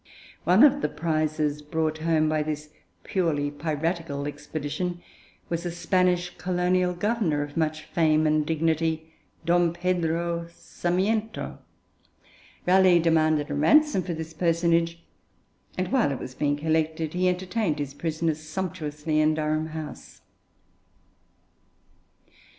[0.45, 2.69] One of the prizes brought home by this
[3.03, 5.03] purely piratical expedition
[5.47, 9.13] was a Spanish colonial governor of much fame and dignity,
[9.45, 11.59] Don Pedro Sarmiento.
[12.65, 15.03] Raleigh demanded a ransom for this personage,
[15.77, 20.21] and while it was being collected he entertained his prisoner sumptuously in Durham House.